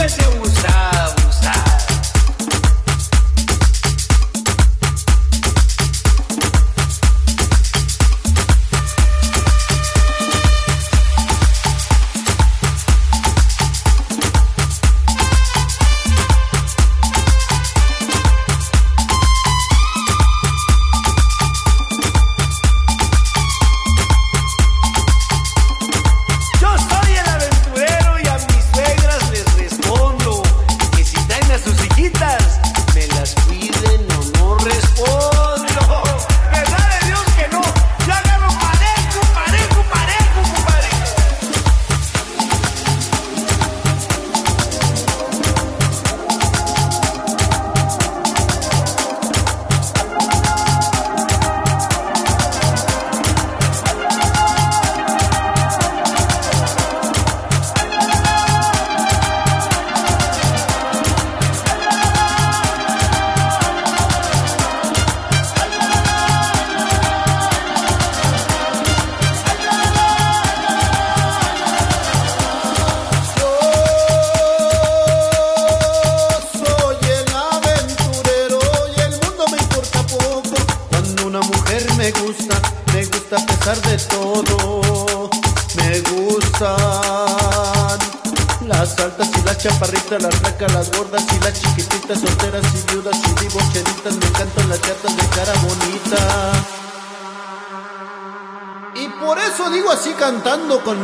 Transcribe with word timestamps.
Con 0.00 0.49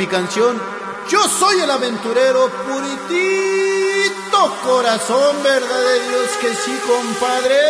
canción. 0.06 0.60
Yo 1.08 1.22
soy 1.28 1.60
el 1.60 1.70
aventurero 1.70 2.50
puritito 2.66 3.46
corazón, 4.64 5.42
verdad 5.42 5.80
de 5.80 6.08
Dios 6.08 6.30
que 6.40 6.54
sí, 6.54 6.78
compadre. 6.86 7.60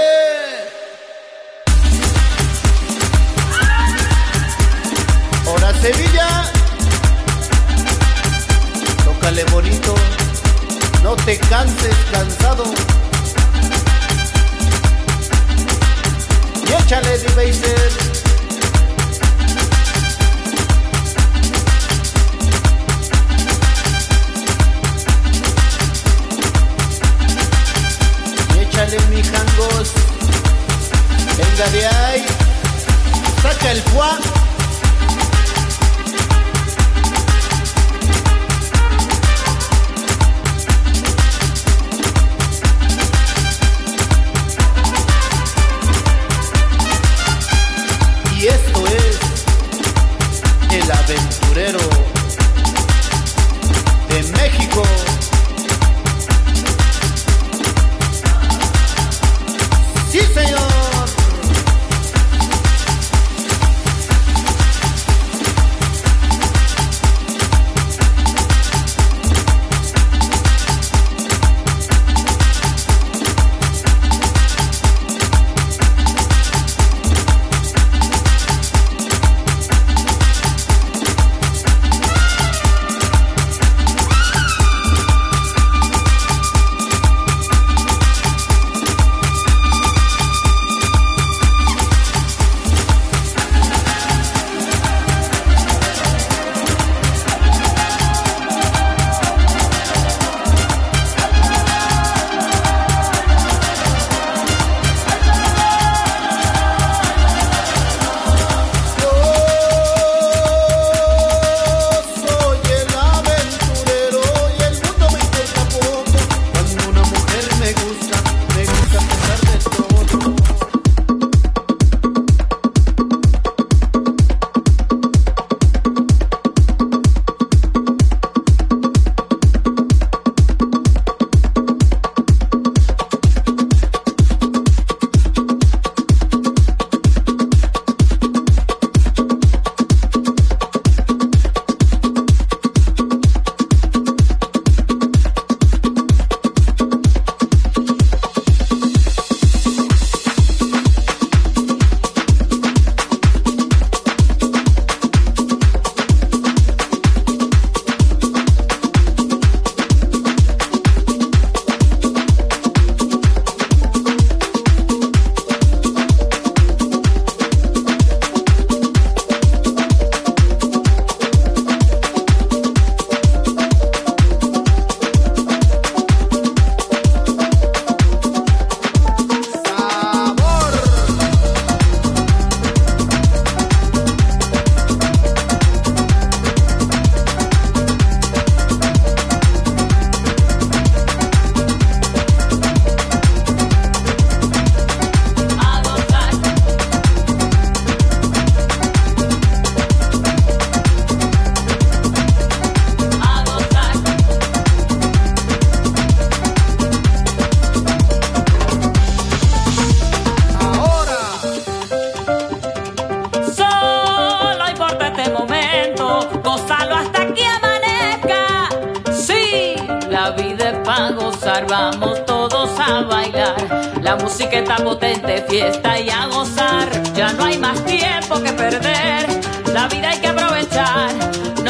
Ahora 5.47 5.73
Sevilla, 5.81 6.53
tócale 9.05 9.45
bonito, 9.45 9.95
no 11.03 11.15
te 11.17 11.39
canses 11.39 11.97
cansado. 12.11 12.65
Y 16.67 16.73
échale 16.83 17.19
de 17.19 18.26
mi 29.11 29.23
jangos. 29.23 29.93
Venga 31.37 31.71
de 31.71 31.87
ahí. 31.87 32.27
Saca 33.43 33.71
el 33.73 33.83
fuá. 33.83 34.36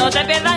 No 0.07 0.11
te 0.11 0.23
pierdas 0.23 0.56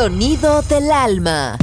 Sonido 0.00 0.62
del 0.62 0.90
alma. 0.90 1.59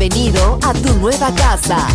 bienvenido 0.00 0.58
a 0.62 0.72
tu 0.72 0.94
nueva 0.94 1.30
casa. 1.34 1.86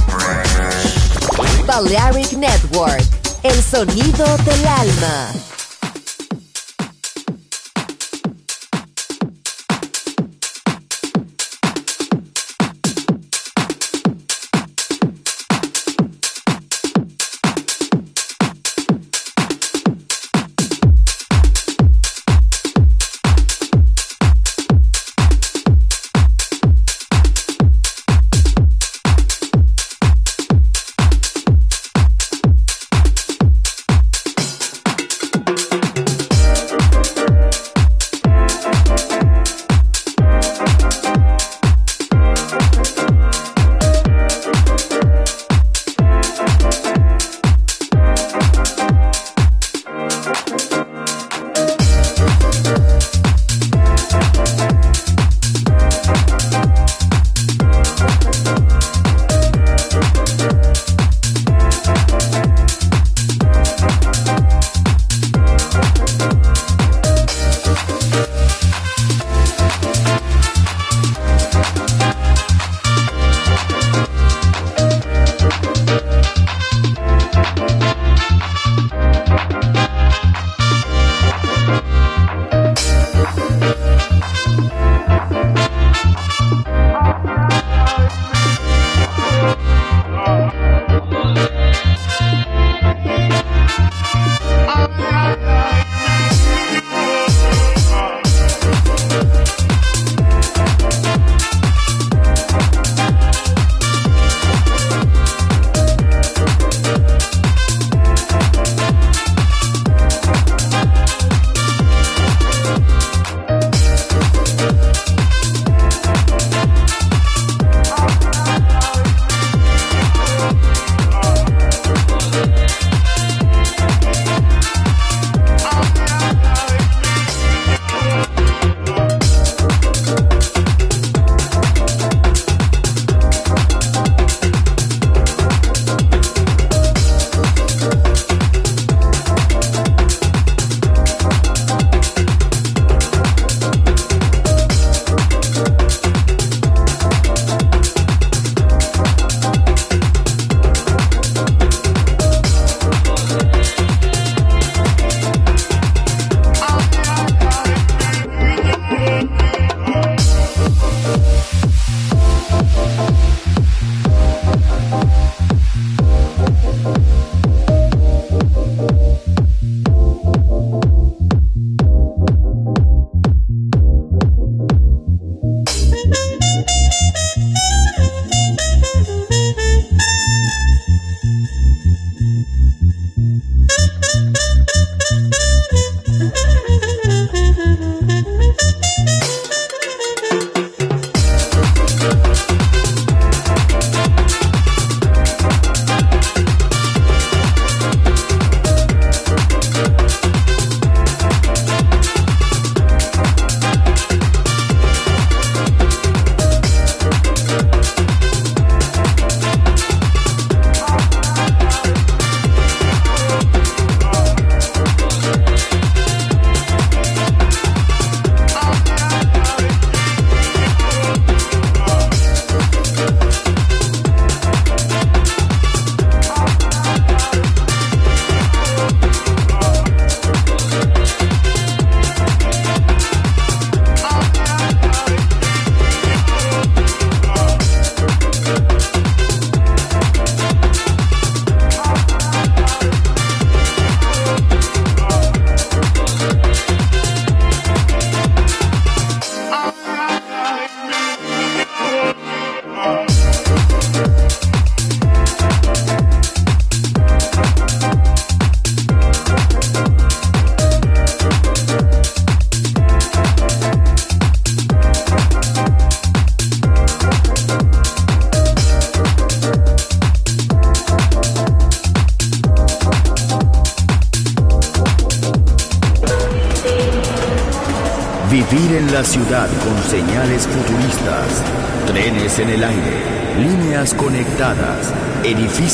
Balearic 1.65 2.33
Network, 2.33 3.03
el 3.41 3.63
sonido 3.63 4.37
del 4.45 4.67
alma. 4.67 5.54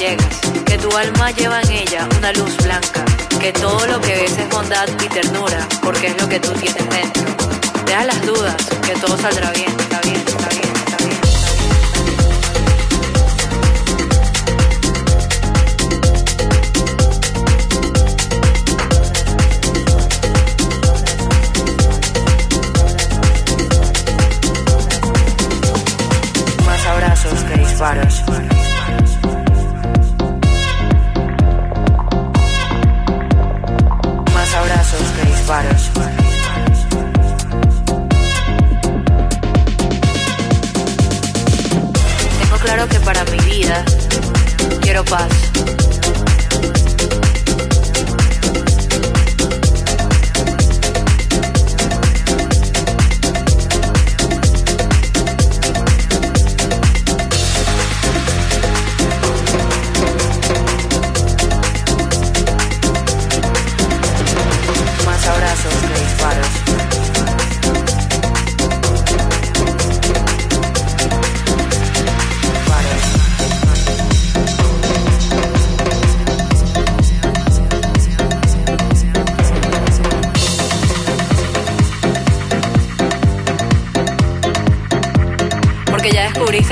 Que 0.00 0.78
tu 0.78 0.96
alma 0.96 1.30
lleva 1.30 1.60
en 1.60 1.72
ella 1.72 2.08
una 2.16 2.32
luz 2.32 2.56
blanca. 2.56 3.04
Que 3.38 3.52
todo 3.52 3.86
lo 3.86 4.00
que 4.00 4.14
ves 4.14 4.38
es 4.38 4.48
bondad 4.48 4.88
y 4.88 5.08
ternura, 5.08 5.68
porque 5.82 6.06
es 6.06 6.22
lo 6.22 6.26
que 6.26 6.40
tú 6.40 6.52
tienes 6.54 6.88
dentro. 6.88 7.22
Deja 7.84 8.06
las 8.06 8.24
dudas, 8.24 8.56
que 8.80 8.94
todo 8.94 9.18
saldrá 9.18 9.50
bien, 9.50 9.68
está 9.78 10.00
bien, 10.00 10.16
está 10.16 10.48
bien. 10.48 10.69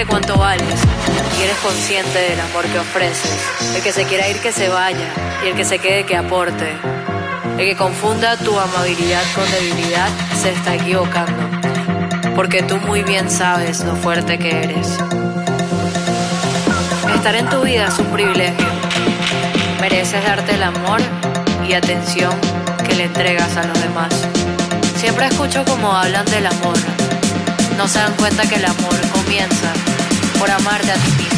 Cuánto 0.07 0.37
vales 0.37 0.81
y 1.39 1.43
eres 1.43 1.57
consciente 1.57 2.19
del 2.19 2.41
amor 2.41 2.65
que 2.67 2.79
ofreces. 2.79 3.41
El 3.75 3.83
que 3.83 3.93
se 3.93 4.05
quiera 4.05 4.29
ir 4.29 4.39
que 4.39 4.53
se 4.53 4.69
vaya 4.69 5.09
y 5.45 5.49
el 5.49 5.57
que 5.57 5.65
se 5.65 5.79
quede 5.79 6.05
que 6.05 6.17
aporte. 6.17 6.73
El 7.59 7.67
que 7.67 7.77
confunda 7.77 8.37
tu 8.37 8.59
amabilidad 8.59 9.23
con 9.35 9.51
debilidad 9.51 10.09
se 10.41 10.51
está 10.51 10.77
equivocando. 10.77 11.43
Porque 12.37 12.63
tú 12.63 12.77
muy 12.77 13.03
bien 13.03 13.29
sabes 13.29 13.85
lo 13.85 13.97
fuerte 13.97 14.39
que 14.39 14.63
eres. 14.63 14.99
Estar 17.15 17.35
en 17.35 17.49
tu 17.49 17.63
vida 17.63 17.87
es 17.89 17.99
un 17.99 18.07
privilegio. 18.07 18.67
Mereces 19.81 20.25
darte 20.25 20.55
el 20.55 20.63
amor 20.63 21.01
y 21.69 21.73
atención 21.73 22.33
que 22.87 22.95
le 22.95 23.05
entregas 23.05 23.57
a 23.57 23.65
los 23.65 23.81
demás. 23.83 24.15
Siempre 24.97 25.27
escucho 25.27 25.65
como 25.65 25.93
hablan 25.93 26.25
del 26.27 26.47
amor. 26.47 26.77
No 27.77 27.89
se 27.89 27.99
dan 27.99 28.15
cuenta 28.15 28.49
que 28.49 28.57
el 28.57 28.65
amor 28.65 28.95
comienza 29.13 29.73
por 30.39 30.51
amarte 30.51 30.91
a 30.93 30.95
ti 30.95 31.11
mismo. 31.17 31.38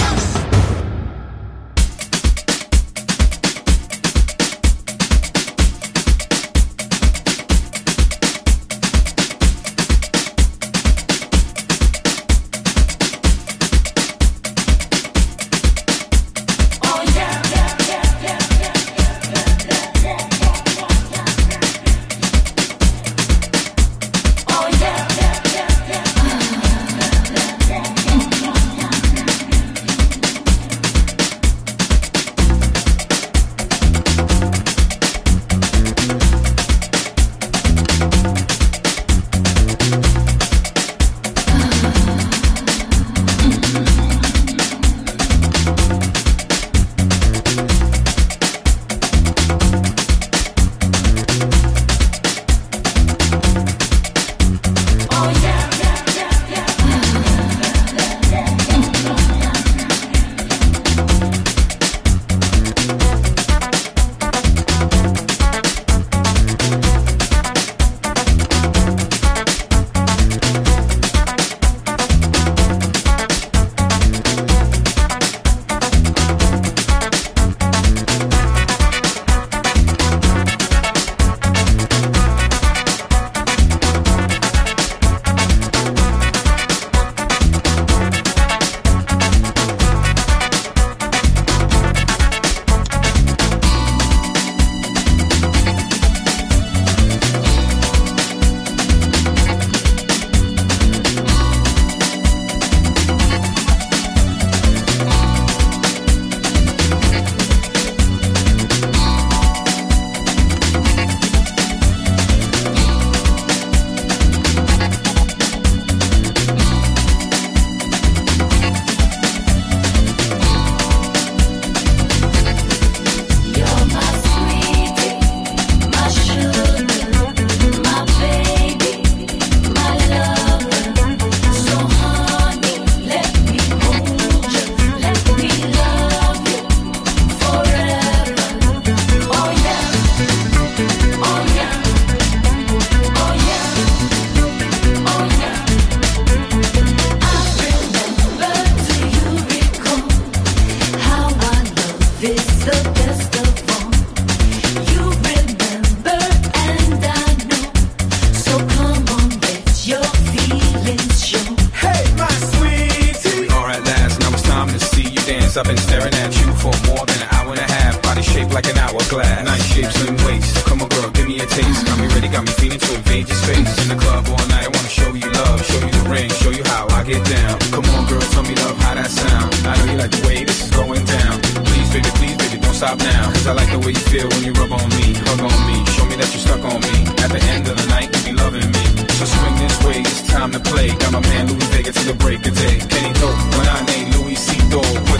I've 165.57 165.67
been 165.67 165.75
staring 165.75 166.13
at 166.15 166.31
you 166.39 166.47
for 166.63 166.71
more 166.87 167.03
than 167.03 167.19
an 167.19 167.29
hour 167.35 167.51
and 167.51 167.59
a 167.59 167.67
half. 167.67 168.01
Body 168.01 168.23
shaped 168.23 168.53
like 168.53 168.71
an 168.71 168.77
hourglass. 168.77 169.43
Nice 169.43 169.65
shape, 169.67 169.91
slim 169.91 170.15
waist. 170.23 170.63
Come 170.63 170.81
on, 170.81 170.87
girl, 170.87 171.11
give 171.11 171.27
me 171.27 171.43
a 171.43 171.45
taste. 171.45 171.85
Got 171.85 171.99
me 171.99 172.07
ready, 172.07 172.29
got 172.29 172.43
me 172.47 172.51
feeling 172.55 172.79
to 172.79 172.95
invade 172.95 173.27
your 173.27 173.35
space. 173.35 173.71
In 173.83 173.89
the 173.91 173.99
club 173.99 174.23
all 174.31 174.47
night, 174.47 174.63
I 174.63 174.71
wanna 174.71 174.87
show 174.87 175.11
you 175.11 175.27
love, 175.27 175.59
show 175.67 175.79
you 175.83 175.91
the 175.91 176.05
ring, 176.07 176.29
show 176.39 176.51
you 176.55 176.63
how 176.71 176.87
I 176.95 177.03
get 177.03 177.19
down. 177.27 177.59
Come 177.75 177.83
on, 177.83 178.07
girl, 178.07 178.23
tell 178.31 178.43
me 178.47 178.55
love, 178.63 178.77
how 178.79 178.95
that 178.95 179.11
sound. 179.11 179.51
I 179.67 179.75
know 179.75 179.91
you 179.91 179.97
like 179.99 180.11
the 180.11 180.23
way 180.25 180.39
this 180.47 180.63
is 180.63 180.71
going 180.71 181.03
down. 181.03 181.35
Please, 181.67 181.89
baby, 181.91 182.11
please, 182.15 182.37
baby, 182.39 182.57
don't 182.63 182.73
stop 182.73 182.97
now. 182.99 183.27
Cause 183.35 183.47
I 183.47 183.51
like 183.51 183.71
the 183.75 183.79
way 183.83 183.91
you 183.91 184.05
feel 184.07 184.29
when 184.31 184.43
you 184.47 184.53
rub 184.55 184.71
on 184.71 184.87
me, 185.03 185.19
hug 185.27 185.43
on 185.43 185.59
me, 185.67 185.77
show 185.91 186.05
me 186.07 186.15
that 186.15 186.31
you're 186.31 186.45
stuck 186.47 186.63
on 186.63 186.79
me. 186.79 186.95
At 187.19 187.29
the 187.35 187.43
end 187.51 187.67
of 187.67 187.75
the 187.75 187.87
night, 187.91 188.07
you 188.07 188.21
be 188.23 188.33
loving 188.39 188.71
me. 188.71 188.83
So 189.19 189.27
swing 189.27 189.55
this 189.59 189.75
way, 189.83 189.99
it's 189.99 190.23
time 190.31 190.55
to 190.55 190.63
play. 190.63 190.95
Got 190.95 191.11
my 191.11 191.23
man 191.27 191.51
Louis 191.51 191.67
Vega 191.75 191.91
till 191.91 192.07
the 192.07 192.15
break 192.15 192.39
of 192.47 192.55
day. 192.55 192.79
Kenny 192.87 193.11
Dope, 193.19 193.35
when 193.59 193.67
I 193.67 193.83
name 193.91 194.07
Louis 194.15 194.39
C. 194.39 194.55
Dole. 194.71 195.10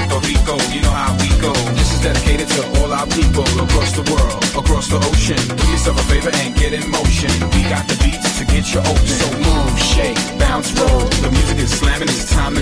our 3.01 3.07
people 3.07 3.43
across 3.65 3.91
the 3.97 4.05
world, 4.13 4.43
across 4.53 4.87
the 4.87 4.97
ocean. 5.09 5.41
Do 5.57 5.65
yourself 5.73 5.97
a 5.97 6.05
favor 6.05 6.29
and 6.29 6.53
get 6.55 6.71
in 6.71 6.85
motion. 6.91 7.33
We 7.57 7.65
got 7.65 7.87
the 7.89 7.97
beats 8.03 8.37
to 8.37 8.45
get 8.45 8.63
you 8.73 8.79
open. 8.79 9.07
So 9.07 9.27
move, 9.41 9.73
shake, 9.79 10.21
bounce, 10.37 10.69
roll. 10.77 11.09
The 11.25 11.31
music 11.31 11.57
is 11.65 11.71
slamming, 11.79 12.09
it's 12.09 12.29
time 12.29 12.53
to 12.53 12.61